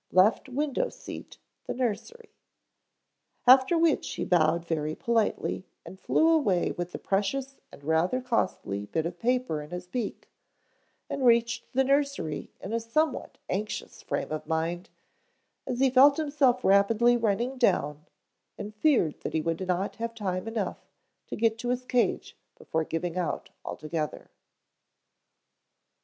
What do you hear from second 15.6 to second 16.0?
as he